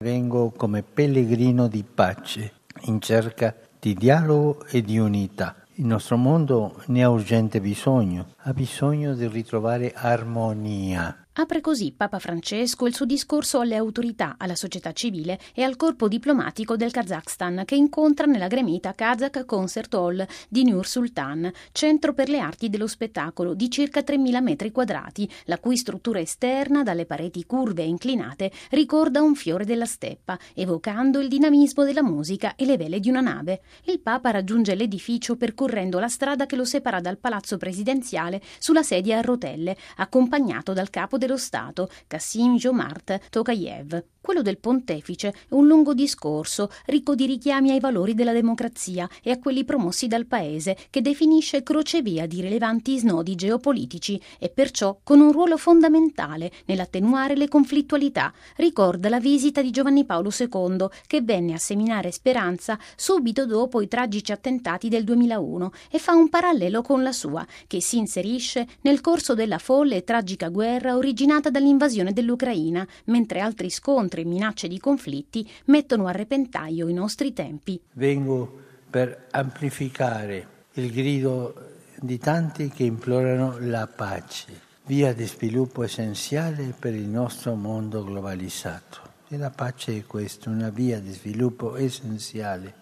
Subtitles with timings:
[0.00, 2.52] Vengo come pellegrino di pace,
[2.82, 5.56] in cerca di dialogo e di unità.
[5.72, 11.26] Il nostro mondo ne ha urgente bisogno, ha bisogno di ritrovare armonia.
[11.40, 16.08] Apre così Papa Francesco il suo discorso alle autorità, alla società civile e al corpo
[16.08, 22.28] diplomatico del Kazakhstan che incontra nella gremita Kazakh Concert Hall di Nur Sultan, centro per
[22.28, 27.46] le arti dello spettacolo di circa 3.000 metri quadrati, la cui struttura esterna, dalle pareti
[27.46, 32.76] curve e inclinate, ricorda un fiore della steppa, evocando il dinamismo della musica e le
[32.76, 33.60] vele di una nave.
[33.84, 39.18] Il Papa raggiunge l'edificio percorrendo la strada che lo separa dal palazzo presidenziale sulla sedia
[39.18, 44.02] a rotelle, accompagnato dal capo del dello Stato, Kassim Jomart Tokayev.
[44.28, 49.30] Quello del pontefice è un lungo discorso ricco di richiami ai valori della democrazia e
[49.30, 55.20] a quelli promossi dal paese, che definisce crocevia di rilevanti snodi geopolitici e perciò con
[55.20, 58.30] un ruolo fondamentale nell'attenuare le conflittualità.
[58.56, 63.88] Ricorda la visita di Giovanni Paolo II, che venne a seminare speranza subito dopo i
[63.88, 69.00] tragici attentati del 2001 e fa un parallelo con la sua, che si inserisce nel
[69.00, 74.78] corso della folle e tragica guerra originata dall'invasione dell'Ucraina, mentre altri scontri e minacce di
[74.78, 77.80] conflitti mettono a repentaglio i nostri tempi.
[77.92, 81.54] Vengo per amplificare il grido
[82.00, 84.46] di tanti che implorano la pace,
[84.86, 89.06] via di sviluppo essenziale per il nostro mondo globalizzato.
[89.28, 92.72] E la pace è questa, una via di sviluppo essenziale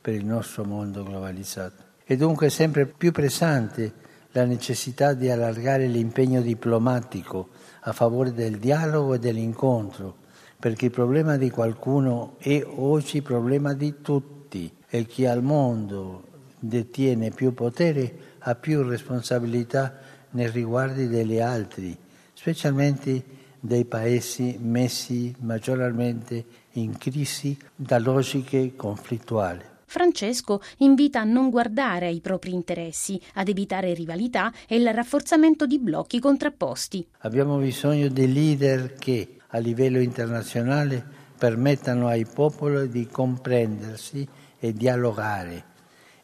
[0.00, 1.90] per il nostro mondo globalizzato.
[2.04, 3.92] E dunque sempre più pressante
[4.32, 7.50] la necessità di allargare l'impegno diplomatico
[7.82, 10.16] a favore del dialogo e dell'incontro
[10.62, 16.22] perché il problema di qualcuno è oggi il problema di tutti e chi al mondo
[16.56, 19.98] detiene più potere ha più responsabilità
[20.30, 21.98] nei riguardi degli altri,
[22.32, 23.24] specialmente
[23.58, 29.64] dei paesi messi maggiormente in crisi da logiche conflittuali.
[29.86, 35.80] Francesco invita a non guardare ai propri interessi, ad evitare rivalità e il rafforzamento di
[35.80, 37.04] blocchi contrapposti.
[37.22, 41.04] Abbiamo bisogno di leader che a livello internazionale
[41.38, 44.26] permettano ai popoli di comprendersi
[44.58, 45.70] e dialogare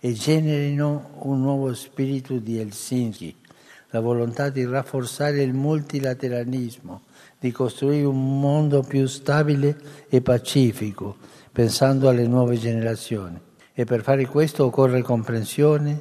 [0.00, 3.34] e generino un nuovo spirito di Helsinki,
[3.90, 7.02] la volontà di rafforzare il multilateralismo,
[7.38, 9.76] di costruire un mondo più stabile
[10.08, 11.16] e pacifico,
[11.50, 13.40] pensando alle nuove generazioni.
[13.72, 16.00] E per fare questo occorre comprensione,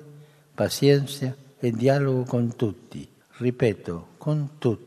[0.54, 3.08] pazienza e dialogo con tutti.
[3.38, 4.87] Ripeto, con tutti.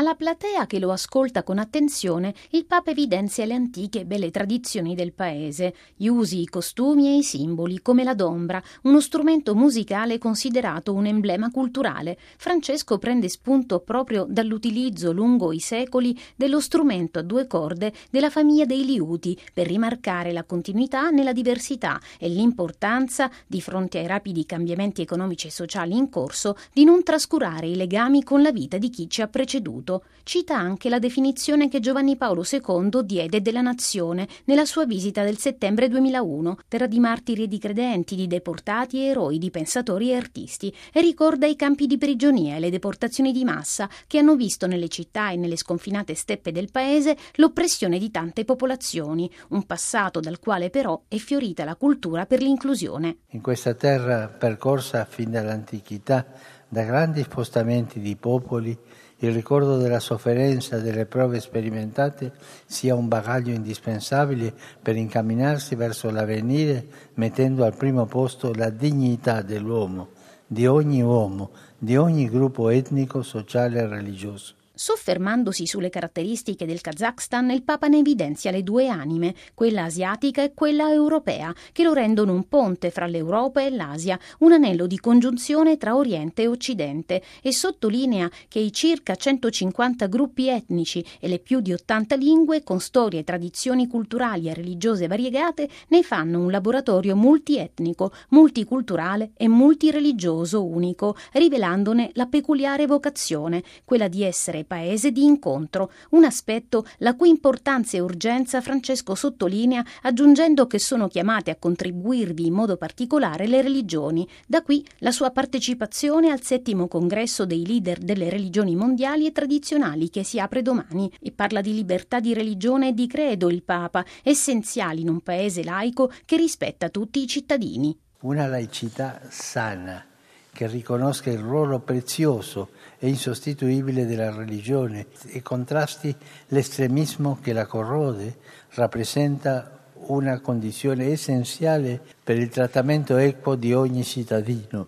[0.00, 4.94] Alla platea che lo ascolta con attenzione, il Papa evidenzia le antiche e belle tradizioni
[4.94, 10.16] del paese, gli usi, i costumi e i simboli, come la dombra, uno strumento musicale
[10.16, 12.16] considerato un emblema culturale.
[12.38, 18.64] Francesco prende spunto proprio dall'utilizzo lungo i secoli dello strumento a due corde della famiglia
[18.64, 25.02] dei liuti per rimarcare la continuità nella diversità e l'importanza, di fronte ai rapidi cambiamenti
[25.02, 29.06] economici e sociali in corso, di non trascurare i legami con la vita di chi
[29.06, 34.28] ci ha preceduto assoluto, cita anche la definizione che Giovanni Paolo II diede della nazione
[34.44, 39.06] nella sua visita del settembre 2001, terra di martiri e di credenti, di deportati e
[39.08, 43.44] eroi, di pensatori e artisti, e ricorda i campi di prigionia e le deportazioni di
[43.44, 48.44] massa che hanno visto nelle città e nelle sconfinate steppe del paese l'oppressione di tante
[48.44, 53.18] popolazioni, un passato dal quale però è fiorita la cultura per l'inclusione.
[53.30, 56.26] In questa terra percorsa fin dall'antichità
[56.68, 58.78] da grandi spostamenti di popoli,
[59.20, 62.32] il ricordo della sofferenza e delle prove sperimentate
[62.66, 70.08] sia un bagaglio indispensabile per incamminarsi verso l'avvenire mettendo al primo posto la dignità dell'uomo,
[70.46, 74.54] di ogni uomo, di ogni gruppo etnico, sociale e religioso.
[74.82, 80.54] Soffermandosi sulle caratteristiche del Kazakhstan, il Papa ne evidenzia le due anime, quella asiatica e
[80.54, 85.76] quella europea, che lo rendono un ponte fra l'Europa e l'Asia, un anello di congiunzione
[85.76, 91.60] tra Oriente e Occidente, e sottolinea che i circa 150 gruppi etnici e le più
[91.60, 98.12] di 80 lingue, con storie, tradizioni culturali e religiose variegate, ne fanno un laboratorio multietnico,
[98.30, 106.22] multiculturale e multireligioso unico, rivelandone la peculiare vocazione, quella di essere paese di incontro, un
[106.22, 112.52] aspetto la cui importanza e urgenza Francesco sottolinea aggiungendo che sono chiamate a contribuirvi in
[112.54, 118.30] modo particolare le religioni, da qui la sua partecipazione al settimo congresso dei leader delle
[118.30, 121.10] religioni mondiali e tradizionali che si apre domani.
[121.20, 125.64] E parla di libertà di religione e di credo il Papa, essenziali in un paese
[125.64, 127.98] laico che rispetta tutti i cittadini.
[128.20, 130.09] Una laicità sana
[130.52, 136.14] che riconosca il ruolo prezioso e insostituibile della religione e contrasti
[136.48, 138.36] l'estremismo che la corrode,
[138.70, 144.86] rappresenta una condizione essenziale per il trattamento equo di ogni cittadino,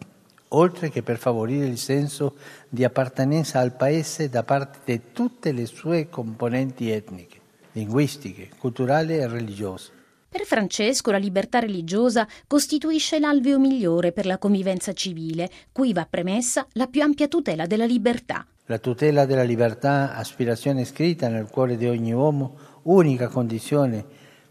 [0.49, 2.37] oltre che per favorire il senso
[2.69, 7.41] di appartenenza al Paese da parte di tutte le sue componenti etniche,
[7.73, 10.01] linguistiche, culturali e religiose.
[10.33, 16.67] Per Francesco la libertà religiosa costituisce l'alveo migliore per la convivenza civile, cui va premessa
[16.73, 18.47] la più ampia tutela della libertà.
[18.65, 24.03] La tutela della libertà, aspirazione scritta nel cuore di ogni uomo, unica condizione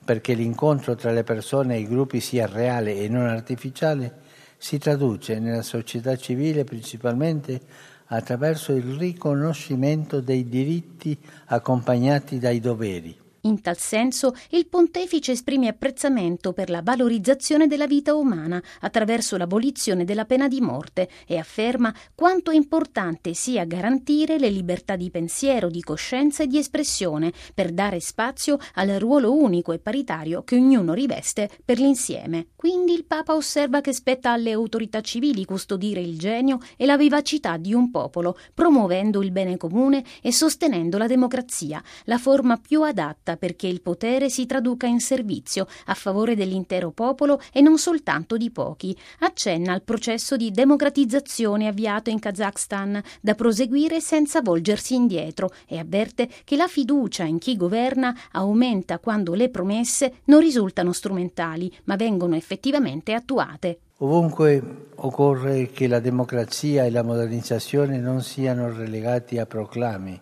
[0.05, 4.19] perché l'incontro tra le persone e i gruppi sia reale e non artificiale,
[4.59, 7.59] si traduce nella società civile principalmente
[8.05, 13.20] attraverso il riconoscimento dei diritti accompagnati dai doveri.
[13.43, 20.05] In tal senso, il pontefice esprime apprezzamento per la valorizzazione della vita umana attraverso l'abolizione
[20.05, 25.81] della pena di morte e afferma quanto importante sia garantire le libertà di pensiero, di
[25.81, 31.49] coscienza e di espressione per dare spazio al ruolo unico e paritario che ognuno riveste
[31.65, 32.49] per l'insieme.
[32.55, 37.57] Quindi il Papa osserva che spetta alle autorità civili custodire il genio e la vivacità
[37.57, 43.29] di un popolo, promuovendo il bene comune e sostenendo la democrazia, la forma più adatta
[43.31, 48.37] lotta perché il potere si traduca in servizio a favore dell'intero popolo e non soltanto
[48.37, 48.95] di pochi.
[49.19, 56.29] Accenna al processo di democratizzazione avviato in Kazakhstan, da proseguire senza volgersi indietro e avverte
[56.43, 62.35] che la fiducia in chi governa aumenta quando le promesse non risultano strumentali, ma vengono
[62.35, 63.79] effettivamente attuate.
[63.97, 70.19] Ovunque occorre che la democrazia e la modernizzazione non siano relegati a proclami,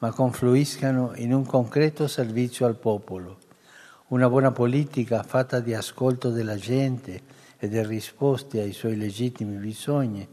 [0.00, 3.38] ma confluiscano in un concreto servizio al popolo.
[4.08, 7.20] Una buona politica fatta di ascolto della gente
[7.58, 10.26] e di risposte ai suoi legittimi bisogni,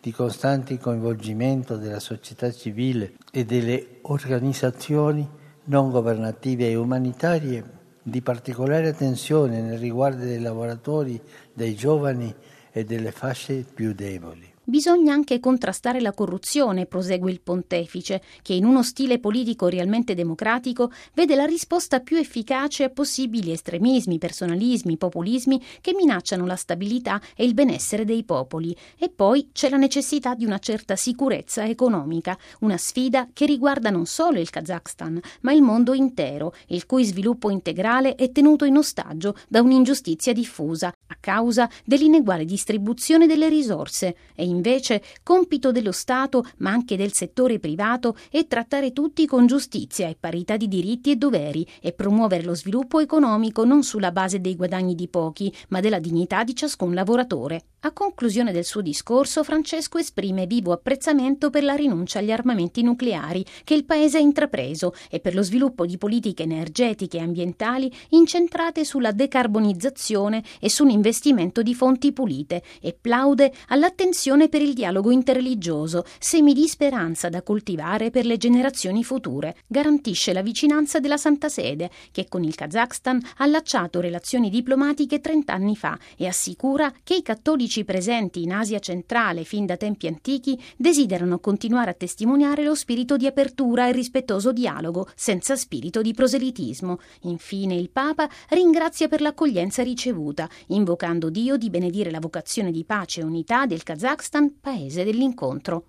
[0.00, 5.26] di costante coinvolgimento della società civile e delle organizzazioni
[5.64, 7.64] non governative e umanitarie,
[8.02, 11.18] di particolare attenzione nel riguardo dei lavoratori,
[11.54, 12.34] dei giovani
[12.70, 14.53] e delle fasce più deboli.
[14.66, 20.90] Bisogna anche contrastare la corruzione, prosegue il pontefice, che in uno stile politico realmente democratico
[21.12, 27.44] vede la risposta più efficace a possibili estremismi, personalismi, populismi che minacciano la stabilità e
[27.44, 28.74] il benessere dei popoli.
[28.96, 34.06] E poi c'è la necessità di una certa sicurezza economica, una sfida che riguarda non
[34.06, 39.36] solo il Kazakhstan, ma il mondo intero, il cui sviluppo integrale è tenuto in ostaggio
[39.46, 46.70] da un'ingiustizia diffusa, a causa dell'ineguale distribuzione delle risorse e invece compito dello Stato, ma
[46.70, 51.66] anche del settore privato, è trattare tutti con giustizia e parità di diritti e doveri
[51.80, 56.44] e promuovere lo sviluppo economico non sulla base dei guadagni di pochi, ma della dignità
[56.44, 57.64] di ciascun lavoratore.
[57.86, 63.44] A conclusione del suo discorso, Francesco esprime vivo apprezzamento per la rinuncia agli armamenti nucleari
[63.62, 68.86] che il Paese ha intrapreso e per lo sviluppo di politiche energetiche e ambientali incentrate
[68.86, 76.54] sulla decarbonizzazione e sull'investimento di fonti pulite e plaude all'attenzione per il dialogo interreligioso, semi
[76.54, 79.56] di speranza da coltivare per le generazioni future.
[79.66, 85.52] Garantisce la vicinanza della Santa Sede, che con il Kazakhstan ha allacciato relazioni diplomatiche 30
[85.52, 90.06] anni fa e assicura che i cattolici politici presenti in Asia centrale fin da tempi
[90.06, 96.12] antichi desiderano continuare a testimoniare lo spirito di apertura e rispettoso dialogo, senza spirito di
[96.12, 96.98] proselitismo.
[97.22, 103.20] Infine il Papa ringrazia per l'accoglienza ricevuta, invocando Dio di benedire la vocazione di pace
[103.20, 105.82] e unità del Kazakhstan, paese dell'incontro.